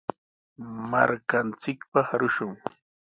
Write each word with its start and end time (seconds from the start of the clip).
Markanchikpaq 0.91 2.07
arushun. 2.15 2.51